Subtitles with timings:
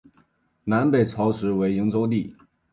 [0.63, 2.35] 南北朝时为营州地。